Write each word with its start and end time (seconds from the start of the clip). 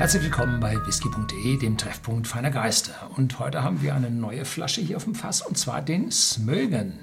Herzlich 0.00 0.22
willkommen 0.22 0.60
bei 0.60 0.74
whisky.de, 0.86 1.58
dem 1.58 1.76
Treffpunkt 1.76 2.26
feiner 2.26 2.50
Geister. 2.50 3.10
Und 3.18 3.38
heute 3.38 3.62
haben 3.62 3.82
wir 3.82 3.94
eine 3.94 4.10
neue 4.10 4.46
Flasche 4.46 4.80
hier 4.80 4.96
auf 4.96 5.04
dem 5.04 5.14
Fass 5.14 5.42
und 5.42 5.58
zwar 5.58 5.82
den 5.82 6.10
Smögen. 6.10 7.00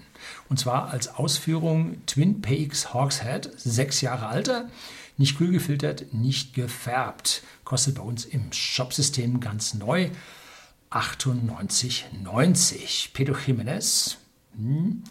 Und 0.50 0.60
zwar 0.60 0.90
als 0.90 1.08
Ausführung 1.08 2.04
Twin 2.08 2.42
Peaks 2.42 2.96
Hawkshead, 2.96 3.52
sechs 3.56 4.02
Jahre 4.02 4.26
alter, 4.26 4.68
nicht 5.16 5.38
kühl 5.38 5.52
gefiltert, 5.52 6.12
nicht 6.12 6.56
gefärbt. 6.56 7.44
Kostet 7.66 7.94
bei 7.94 8.02
uns 8.02 8.26
im 8.26 8.52
Shopsystem 8.52 9.42
ganz 9.42 9.76
neu 9.76 10.10
98,90. 10.90 13.10
Pedro 13.14 13.38
Jimenez. 13.38 14.18
Hm. 14.56 15.04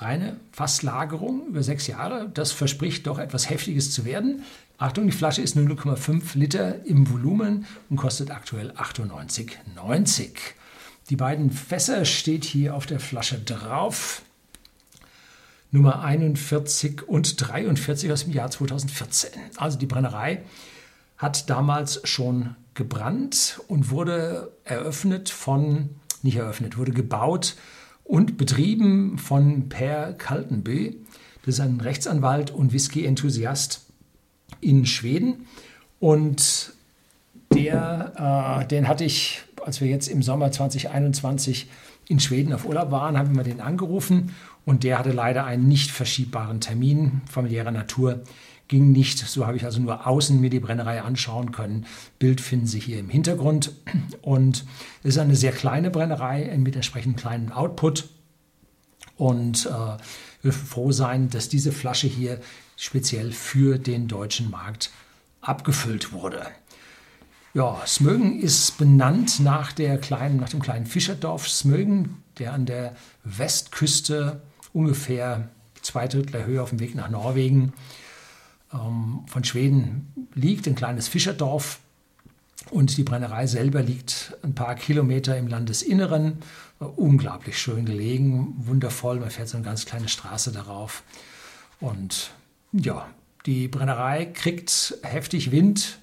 Reine 0.00 0.40
Fasslagerung 0.52 1.48
über 1.48 1.62
sechs 1.62 1.86
Jahre. 1.86 2.30
Das 2.32 2.52
verspricht 2.52 3.06
doch 3.06 3.18
etwas 3.18 3.50
Heftiges 3.50 3.92
zu 3.92 4.04
werden. 4.04 4.42
Achtung, 4.78 5.06
die 5.06 5.12
Flasche 5.12 5.42
ist 5.42 5.56
0,5 5.56 6.38
Liter 6.38 6.86
im 6.86 7.10
Volumen 7.10 7.66
und 7.90 7.96
kostet 7.96 8.30
aktuell 8.30 8.70
98,90. 8.72 10.30
Die 11.10 11.16
beiden 11.16 11.50
Fässer 11.50 12.06
steht 12.06 12.44
hier 12.44 12.74
auf 12.74 12.86
der 12.86 13.00
Flasche 13.00 13.38
drauf. 13.38 14.22
Nummer 15.70 16.02
41 16.02 17.06
und 17.06 17.38
43 17.38 18.10
aus 18.10 18.24
dem 18.24 18.32
Jahr 18.32 18.50
2014. 18.50 19.30
Also 19.56 19.78
die 19.78 19.86
Brennerei 19.86 20.42
hat 21.18 21.50
damals 21.50 22.00
schon 22.08 22.56
gebrannt 22.74 23.60
und 23.68 23.90
wurde 23.90 24.50
eröffnet 24.64 25.28
von, 25.28 25.90
nicht 26.22 26.36
eröffnet, 26.36 26.78
wurde 26.78 26.92
gebaut 26.92 27.56
und 28.10 28.36
betrieben 28.36 29.18
von 29.18 29.68
Per 29.68 30.14
Kaltenbö. 30.14 30.90
Das 31.46 31.54
ist 31.54 31.60
ein 31.60 31.80
Rechtsanwalt 31.80 32.50
und 32.50 32.72
Whisky-Enthusiast 32.72 33.86
in 34.60 34.84
Schweden. 34.84 35.46
Und 36.00 36.72
der, 37.54 38.62
äh, 38.62 38.66
den 38.66 38.88
hatte 38.88 39.04
ich, 39.04 39.42
als 39.64 39.80
wir 39.80 39.86
jetzt 39.86 40.08
im 40.08 40.24
Sommer 40.24 40.50
2021 40.50 41.68
in 42.08 42.18
Schweden 42.18 42.52
auf 42.52 42.66
Urlaub 42.66 42.90
waren, 42.90 43.16
haben 43.16 43.36
wir 43.36 43.44
den 43.44 43.60
angerufen 43.60 44.34
und 44.64 44.82
der 44.82 44.98
hatte 44.98 45.12
leider 45.12 45.44
einen 45.44 45.68
nicht 45.68 45.92
verschiebbaren 45.92 46.60
Termin 46.60 47.20
familiärer 47.30 47.70
Natur. 47.70 48.24
Ging 48.70 48.92
nicht, 48.92 49.18
so 49.18 49.48
habe 49.48 49.56
ich 49.56 49.64
also 49.64 49.80
nur 49.80 50.06
außen 50.06 50.40
mir 50.40 50.48
die 50.48 50.60
Brennerei 50.60 51.02
anschauen 51.02 51.50
können. 51.50 51.86
Bild 52.20 52.40
finden 52.40 52.68
Sie 52.68 52.78
hier 52.78 53.00
im 53.00 53.08
Hintergrund. 53.08 53.72
Und 54.22 54.64
es 55.02 55.16
ist 55.16 55.18
eine 55.18 55.34
sehr 55.34 55.50
kleine 55.50 55.90
Brennerei 55.90 56.56
mit 56.56 56.76
entsprechend 56.76 57.16
kleinen 57.16 57.50
Output. 57.50 58.08
Und 59.16 59.66
äh, 59.66 59.96
wir 60.42 60.52
froh 60.52 60.92
sein, 60.92 61.30
dass 61.30 61.48
diese 61.48 61.72
Flasche 61.72 62.06
hier 62.06 62.40
speziell 62.76 63.32
für 63.32 63.76
den 63.76 64.06
deutschen 64.06 64.52
Markt 64.52 64.92
abgefüllt 65.40 66.12
wurde. 66.12 66.46
Ja, 67.54 67.84
Smögen 67.88 68.38
ist 68.38 68.78
benannt 68.78 69.40
nach, 69.40 69.72
der 69.72 69.98
kleinen, 69.98 70.36
nach 70.36 70.50
dem 70.50 70.62
kleinen 70.62 70.86
Fischerdorf 70.86 71.48
Smögen, 71.48 72.22
der 72.38 72.52
an 72.52 72.66
der 72.66 72.94
Westküste 73.24 74.42
ungefähr 74.72 75.48
zwei 75.82 76.06
Drittel 76.06 76.30
der 76.30 76.46
Höhe 76.46 76.62
auf 76.62 76.70
dem 76.70 76.78
Weg 76.78 76.94
nach 76.94 77.10
Norwegen 77.10 77.72
ähm, 78.72 79.20
von 79.26 79.44
Schweden 79.44 80.28
liegt, 80.34 80.66
ein 80.66 80.74
kleines 80.74 81.08
Fischerdorf. 81.08 81.80
Und 82.70 82.96
die 82.96 83.04
Brennerei 83.04 83.46
selber 83.46 83.82
liegt 83.82 84.36
ein 84.42 84.54
paar 84.54 84.74
Kilometer 84.74 85.36
im 85.36 85.48
Landesinneren, 85.48 86.38
unglaublich 86.78 87.58
schön 87.58 87.86
gelegen, 87.86 88.54
wundervoll. 88.58 89.18
Man 89.18 89.30
fährt 89.30 89.48
so 89.48 89.56
eine 89.56 89.64
ganz 89.64 89.86
kleine 89.86 90.08
Straße 90.08 90.52
darauf. 90.52 91.02
Und 91.80 92.32
ja, 92.72 93.08
die 93.46 93.68
Brennerei 93.68 94.26
kriegt 94.26 94.98
heftig 95.02 95.50
Wind 95.50 95.98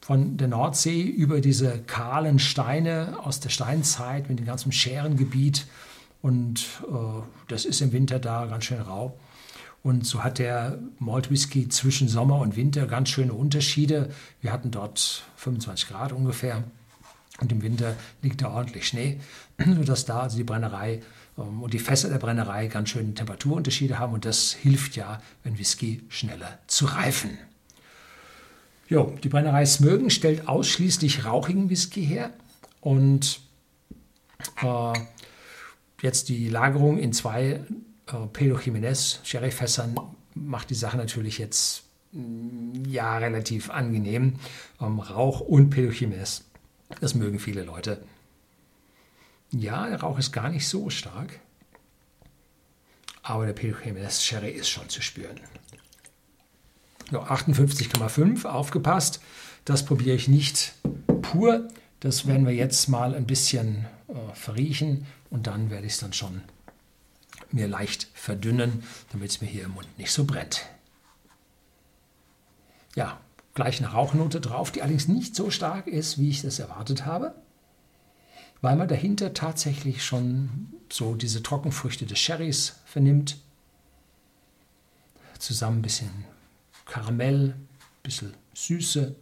von 0.00 0.36
der 0.36 0.48
Nordsee 0.48 1.02
über 1.02 1.40
diese 1.40 1.78
kahlen 1.80 2.38
Steine 2.38 3.18
aus 3.22 3.40
der 3.40 3.50
Steinzeit 3.50 4.28
mit 4.28 4.38
dem 4.38 4.46
ganzen 4.46 4.72
Schärengebiet. 4.72 5.66
Und 6.22 6.66
äh, 6.88 7.22
das 7.48 7.64
ist 7.64 7.80
im 7.82 7.92
Winter 7.92 8.18
da 8.18 8.46
ganz 8.46 8.64
schön 8.64 8.80
rau. 8.80 9.18
Und 9.86 10.04
so 10.04 10.24
hat 10.24 10.40
der 10.40 10.80
Malt 10.98 11.30
Whisky 11.30 11.68
zwischen 11.68 12.08
Sommer 12.08 12.40
und 12.40 12.56
Winter 12.56 12.88
ganz 12.88 13.08
schöne 13.08 13.32
Unterschiede. 13.32 14.10
Wir 14.40 14.50
hatten 14.50 14.72
dort 14.72 15.22
25 15.36 15.88
Grad 15.88 16.10
ungefähr 16.10 16.64
und 17.40 17.52
im 17.52 17.62
Winter 17.62 17.94
liegt 18.20 18.42
da 18.42 18.50
ordentlich 18.50 18.88
Schnee, 18.88 19.20
sodass 19.64 20.04
da 20.04 20.22
also 20.22 20.38
die 20.38 20.42
Brennerei 20.42 21.02
ähm, 21.38 21.62
und 21.62 21.72
die 21.72 21.78
Fässer 21.78 22.08
der 22.08 22.18
Brennerei 22.18 22.66
ganz 22.66 22.88
schöne 22.88 23.14
Temperaturunterschiede 23.14 23.96
haben 24.00 24.12
und 24.12 24.24
das 24.24 24.54
hilft 24.54 24.96
ja, 24.96 25.22
wenn 25.44 25.56
Whisky 25.56 26.02
schneller 26.08 26.58
zu 26.66 26.86
reifen. 26.86 27.38
Jo, 28.88 29.16
die 29.22 29.28
Brennerei 29.28 29.66
Smögen 29.66 30.10
stellt 30.10 30.48
ausschließlich 30.48 31.24
rauchigen 31.24 31.70
Whisky 31.70 32.04
her 32.04 32.30
und 32.80 33.38
äh, 34.64 34.98
jetzt 36.02 36.28
die 36.28 36.48
Lagerung 36.48 36.98
in 36.98 37.12
zwei 37.12 37.60
Pedro 38.06 38.58
Jiménez 38.58 39.18
Sherryfässern 39.24 39.98
macht 40.34 40.70
die 40.70 40.74
Sache 40.74 40.96
natürlich 40.96 41.38
jetzt 41.38 41.84
mm, 42.12 42.84
ja 42.88 43.18
relativ 43.18 43.70
angenehm. 43.70 44.38
Ähm, 44.80 45.00
Rauch 45.00 45.40
und 45.40 45.70
Pedro 45.70 45.90
Jiménez, 45.90 46.42
das 47.00 47.14
mögen 47.14 47.40
viele 47.40 47.64
Leute. 47.64 48.02
Ja, 49.50 49.88
der 49.88 50.00
Rauch 50.00 50.18
ist 50.18 50.32
gar 50.32 50.50
nicht 50.50 50.68
so 50.68 50.88
stark, 50.88 51.40
aber 53.22 53.46
der 53.46 53.54
Pedro 53.54 53.78
Jiménez 53.78 54.22
Sherry 54.22 54.50
ist 54.50 54.68
schon 54.68 54.88
zu 54.88 55.02
spüren. 55.02 55.40
So, 57.10 57.20
58,5, 57.20 58.46
aufgepasst. 58.46 59.20
Das 59.64 59.84
probiere 59.84 60.16
ich 60.16 60.28
nicht 60.28 60.74
pur. 61.22 61.68
Das 62.00 62.26
werden 62.26 62.46
wir 62.46 62.54
jetzt 62.54 62.88
mal 62.88 63.14
ein 63.14 63.26
bisschen 63.26 63.86
äh, 64.08 64.34
verriechen 64.34 65.06
und 65.30 65.46
dann 65.46 65.70
werde 65.70 65.86
ich 65.86 65.94
es 65.94 65.98
dann 65.98 66.12
schon 66.12 66.42
mir 67.52 67.68
leicht 67.68 68.08
verdünnen, 68.14 68.82
damit 69.12 69.30
es 69.30 69.40
mir 69.40 69.46
hier 69.46 69.64
im 69.64 69.72
Mund 69.72 69.98
nicht 69.98 70.12
so 70.12 70.24
brennt. 70.24 70.66
Ja, 72.94 73.20
gleich 73.54 73.78
eine 73.78 73.92
Rauchnote 73.92 74.40
drauf, 74.40 74.72
die 74.72 74.82
allerdings 74.82 75.08
nicht 75.08 75.34
so 75.36 75.50
stark 75.50 75.86
ist, 75.86 76.18
wie 76.18 76.30
ich 76.30 76.42
das 76.42 76.58
erwartet 76.58 77.04
habe, 77.04 77.34
weil 78.62 78.76
man 78.76 78.88
dahinter 78.88 79.34
tatsächlich 79.34 80.04
schon 80.04 80.72
so 80.90 81.14
diese 81.14 81.42
Trockenfrüchte 81.42 82.06
des 82.06 82.18
Sherrys 82.18 82.80
vernimmt. 82.84 83.38
Zusammen 85.38 85.78
ein 85.78 85.82
bisschen 85.82 86.24
Karamell, 86.86 87.50
ein 87.50 87.68
bisschen 88.02 88.34
Süße. 88.54 89.14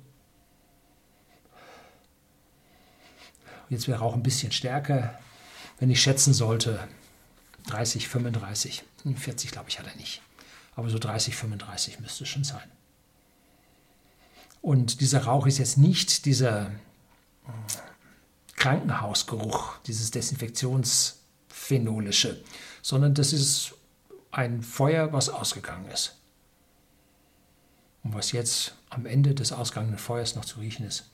Jetzt 3.69 3.89
wäre 3.89 4.03
auch 4.03 4.15
ein 4.15 4.23
bisschen 4.23 4.53
stärker, 4.53 5.19
wenn 5.81 5.91
ich 5.91 6.01
schätzen 6.01 6.35
sollte, 6.35 6.87
30, 7.67 8.09
35, 8.09 8.83
40 9.17 9.51
glaube 9.51 9.69
ich 9.69 9.79
hat 9.79 9.87
er 9.87 9.97
nicht. 9.97 10.23
Aber 10.77 10.89
so 10.91 10.99
30, 10.99 11.37
35 11.37 12.01
müsste 12.01 12.25
es 12.25 12.31
schon 12.31 12.45
sein. 12.45 12.71
Und 14.61 15.01
dieser 15.01 15.25
Rauch 15.25 15.47
ist 15.47 15.57
jetzt 15.59 15.79
nicht 15.79 16.25
dieser 16.25 16.67
äh, 16.67 16.71
Krankenhausgeruch, 18.57 19.79
dieses 19.87 20.11
Desinfektionsphenolische, 20.11 22.43
sondern 22.83 23.15
das 23.15 23.33
ist 23.33 23.75
ein 24.31 24.63
Feuer, 24.63 25.13
was 25.13 25.29
ausgegangen 25.29 25.89
ist. 25.91 26.17
Und 28.03 28.15
was 28.15 28.33
jetzt 28.33 28.75
am 28.91 29.07
Ende 29.07 29.35
des 29.35 29.53
ausgegangenen 29.53 29.99
Feuers 29.99 30.35
noch 30.35 30.45
zu 30.45 30.59
riechen 30.61 30.87
ist, 30.87 31.09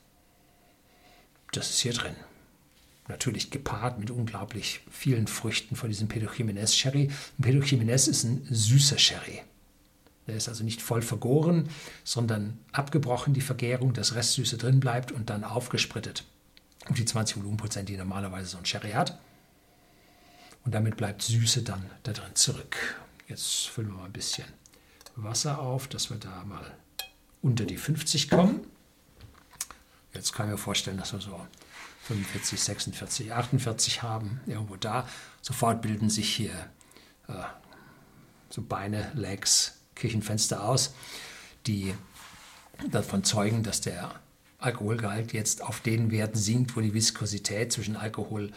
das 1.52 1.70
ist 1.70 1.80
hier 1.80 1.92
drin 1.92 2.16
natürlich 3.08 3.50
gepaart 3.50 3.98
mit 3.98 4.10
unglaublich 4.10 4.80
vielen 4.90 5.26
Früchten 5.26 5.76
von 5.76 5.88
diesem 5.88 6.08
Pedro 6.08 6.30
Jiménez 6.30 6.74
Sherry. 6.74 7.10
Und 7.38 7.44
Pedro 7.44 7.60
Jiménez 7.60 8.08
ist 8.08 8.24
ein 8.24 8.46
süßer 8.48 8.98
Sherry. 8.98 9.42
Der 10.26 10.36
ist 10.36 10.48
also 10.48 10.62
nicht 10.62 10.80
voll 10.80 11.02
vergoren, 11.02 11.68
sondern 12.04 12.58
abgebrochen, 12.72 13.34
die 13.34 13.40
Vergärung, 13.40 13.94
das 13.94 14.14
Restsüße 14.14 14.58
drin 14.58 14.78
bleibt 14.78 15.10
und 15.10 15.28
dann 15.28 15.42
aufgesprittet. 15.42 16.24
Um 16.88 16.94
die 16.94 17.04
20 17.04 17.36
Volumenprozent, 17.38 17.88
die 17.88 17.96
normalerweise 17.96 18.50
so 18.50 18.58
ein 18.58 18.64
Sherry 18.64 18.92
hat. 18.92 19.18
Und 20.64 20.74
damit 20.74 20.96
bleibt 20.96 21.22
Süße 21.22 21.62
dann 21.62 21.84
da 22.02 22.12
drin 22.12 22.34
zurück. 22.34 22.76
Jetzt 23.26 23.68
füllen 23.68 23.88
wir 23.88 23.94
mal 23.94 24.04
ein 24.04 24.12
bisschen 24.12 24.46
Wasser 25.16 25.58
auf, 25.58 25.88
dass 25.88 26.10
wir 26.10 26.18
da 26.18 26.44
mal 26.44 26.64
unter 27.42 27.64
die 27.64 27.76
50 27.76 28.30
kommen. 28.30 28.60
Jetzt 30.12 30.32
kann 30.32 30.46
ich 30.46 30.52
mir 30.52 30.58
vorstellen, 30.58 30.98
dass 30.98 31.12
wir 31.12 31.20
so 31.20 31.40
45, 32.10 32.60
46, 32.60 33.32
48 33.32 34.02
haben, 34.02 34.40
irgendwo 34.46 34.76
da. 34.76 35.08
Sofort 35.42 35.80
bilden 35.80 36.10
sich 36.10 36.34
hier 36.34 36.50
äh, 37.28 37.32
so 38.48 38.62
Beine, 38.62 39.12
Legs, 39.14 39.78
Kirchenfenster 39.94 40.64
aus, 40.64 40.94
die 41.66 41.94
davon 42.90 43.22
zeugen, 43.22 43.62
dass 43.62 43.80
der 43.80 44.12
Alkoholgehalt 44.58 45.32
jetzt 45.32 45.62
auf 45.62 45.80
den 45.80 46.10
Werten 46.10 46.38
sinkt, 46.38 46.76
wo 46.76 46.80
die 46.80 46.94
Viskosität 46.94 47.72
zwischen 47.72 47.96
Alkohol 47.96 48.50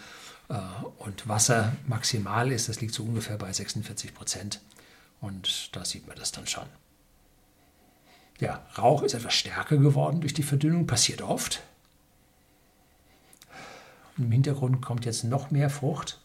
äh, 0.50 0.56
und 0.98 1.28
Wasser 1.28 1.74
maximal 1.88 2.52
ist. 2.52 2.70
Das 2.70 2.82
liegt 2.82 2.96
so 2.96 3.04
ungefähr 3.04 3.38
bei 3.38 3.54
46 3.54 4.16
Prozent. 4.16 4.62
Und 5.22 5.76
da 5.76 5.86
sieht 5.86 6.08
man 6.08 6.18
das 6.18 6.32
dann 6.32 6.48
schon. 6.48 6.66
Der 8.40 8.66
Rauch 8.78 9.04
ist 9.04 9.14
etwas 9.14 9.36
stärker 9.36 9.78
geworden 9.78 10.22
durch 10.22 10.34
die 10.34 10.44
Verdünnung, 10.44 10.88
passiert 10.88 11.22
oft. 11.22 11.62
Im 14.18 14.32
Hintergrund 14.32 14.82
kommt 14.82 15.06
jetzt 15.06 15.24
noch 15.24 15.50
mehr 15.50 15.70
Frucht 15.70 16.20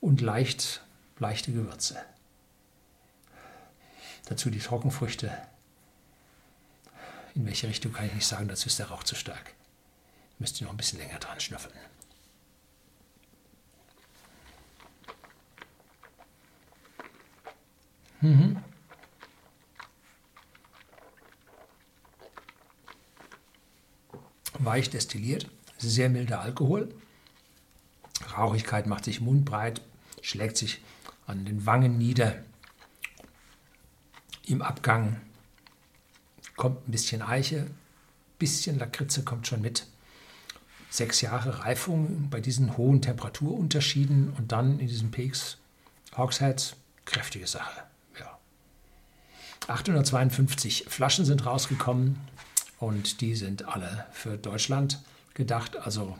und 0.00 0.20
leicht, 0.20 0.84
leichte 1.18 1.52
Gewürze. 1.52 2.02
Dazu 4.26 4.50
die 4.50 4.58
Trockenfrüchte. 4.58 5.30
In 7.34 7.46
welche 7.46 7.68
Richtung 7.68 7.92
kann 7.92 8.06
ich 8.06 8.14
nicht 8.14 8.26
sagen, 8.26 8.48
dazu 8.48 8.66
ist 8.66 8.78
der 8.78 8.88
Rauch 8.88 9.04
zu 9.04 9.14
stark. 9.14 9.54
Müsst 10.38 10.60
ihr 10.60 10.64
noch 10.64 10.74
ein 10.74 10.76
bisschen 10.76 10.98
länger 10.98 11.18
dran 11.18 11.38
schnüffeln. 11.38 11.74
Mhm. 18.20 18.62
Weich 24.58 24.90
destilliert, 24.90 25.48
sehr 25.80 26.08
milder 26.08 26.40
Alkohol. 26.40 26.92
Rauchigkeit 28.36 28.86
macht 28.86 29.04
sich 29.04 29.20
mundbreit, 29.20 29.80
schlägt 30.20 30.56
sich 30.56 30.80
an 31.26 31.44
den 31.44 31.66
Wangen 31.66 31.98
nieder. 31.98 32.42
Im 34.46 34.62
Abgang 34.62 35.20
kommt 36.56 36.88
ein 36.88 36.92
bisschen 36.92 37.22
Eiche, 37.22 37.60
ein 37.60 37.74
bisschen 38.38 38.78
Lakritze 38.78 39.24
kommt 39.24 39.46
schon 39.46 39.62
mit. 39.62 39.86
Sechs 40.90 41.20
Jahre 41.20 41.60
Reifung 41.60 42.28
bei 42.30 42.40
diesen 42.40 42.76
hohen 42.76 43.00
Temperaturunterschieden 43.00 44.32
und 44.36 44.52
dann 44.52 44.80
in 44.80 44.88
diesem 44.88 45.10
Peaks 45.10 45.56
Hogsheads, 46.16 46.74
kräftige 47.04 47.46
Sache. 47.46 47.84
852 49.70 50.86
Flaschen 50.88 51.24
sind 51.24 51.46
rausgekommen 51.46 52.18
und 52.78 53.20
die 53.20 53.36
sind 53.36 53.68
alle 53.68 54.06
für 54.10 54.36
Deutschland 54.36 55.00
gedacht. 55.40 55.76
Also 55.78 56.16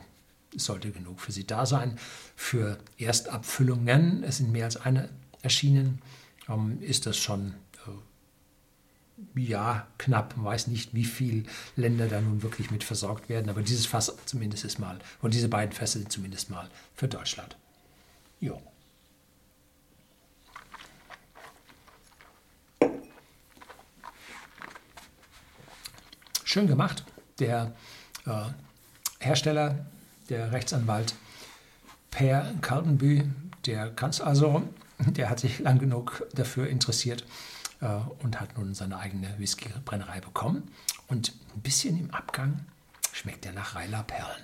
es 0.55 0.65
sollte 0.65 0.91
genug 0.91 1.21
für 1.21 1.31
Sie 1.31 1.45
da 1.45 1.65
sein. 1.65 1.97
Für 2.35 2.77
Erstabfüllungen, 2.97 4.23
es 4.23 4.37
sind 4.37 4.51
mehr 4.51 4.65
als 4.65 4.77
eine 4.77 5.09
erschienen, 5.43 6.01
ähm, 6.49 6.81
ist 6.81 7.05
das 7.05 7.17
schon 7.17 7.53
äh, 9.35 9.39
ja 9.39 9.87
knapp. 9.99 10.35
Man 10.35 10.45
weiß 10.47 10.67
nicht, 10.67 10.93
wie 10.95 11.05
viele 11.05 11.43
Länder 11.75 12.07
da 12.07 12.19
nun 12.19 12.41
wirklich 12.41 12.71
mit 12.71 12.83
versorgt 12.83 13.29
werden, 13.29 13.49
aber 13.49 13.61
dieses 13.61 13.85
Fass 13.85 14.11
zumindest 14.25 14.65
ist 14.65 14.79
mal, 14.79 14.99
und 15.21 15.33
diese 15.35 15.47
beiden 15.47 15.71
Fässer 15.71 15.99
sind 15.99 16.11
zumindest 16.11 16.49
mal 16.49 16.67
für 16.95 17.07
Deutschland. 17.07 17.55
Jo. 18.39 18.59
Schön 26.43 26.67
gemacht. 26.67 27.05
Der 27.39 27.73
äh, 28.25 28.49
Hersteller, 29.21 29.85
der 30.29 30.51
Rechtsanwalt 30.51 31.13
Per 32.09 32.53
Kaltenbü, 32.61 33.23
der 33.65 33.91
kann 33.91 34.09
es 34.09 34.19
also, 34.19 34.63
der 34.99 35.29
hat 35.29 35.39
sich 35.39 35.59
lang 35.59 35.79
genug 35.79 36.25
dafür 36.33 36.67
interessiert 36.67 37.25
äh, 37.81 37.87
und 38.23 38.41
hat 38.41 38.57
nun 38.57 38.73
seine 38.73 38.97
eigene 38.97 39.33
Whiskybrennerei 39.37 40.19
bekommen. 40.21 40.71
Und 41.07 41.33
ein 41.55 41.61
bisschen 41.61 41.99
im 41.99 42.11
Abgang 42.11 42.65
schmeckt 43.13 43.45
er 43.45 43.53
nach 43.53 43.75
Reiler 43.75 44.03
Perlen. 44.03 44.43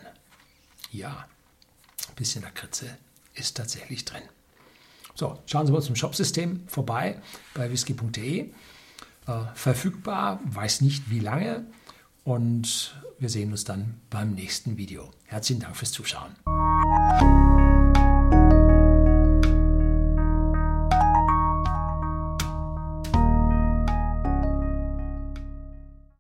Ja, 0.91 1.25
ein 2.07 2.15
bisschen 2.15 2.44
Lakritze 2.44 2.97
ist 3.33 3.57
tatsächlich 3.57 4.06
drin. 4.06 4.23
So, 5.15 5.39
schauen 5.47 5.65
Sie 5.65 5.73
mal 5.73 5.81
zum 5.81 5.95
Shopsystem 5.95 6.68
vorbei 6.68 7.19
bei 7.56 7.71
whisky.de. 7.71 8.41
Äh, 8.41 8.51
verfügbar, 9.56 10.39
weiß 10.45 10.81
nicht 10.81 11.09
wie 11.09 11.19
lange, 11.19 11.65
und 12.27 12.94
wir 13.19 13.29
sehen 13.29 13.51
uns 13.51 13.63
dann 13.63 14.01
beim 14.09 14.33
nächsten 14.33 14.77
Video. 14.77 15.12
Herzlichen 15.27 15.62
Dank 15.62 15.77
fürs 15.77 15.94
Zuschauen. 15.94 16.35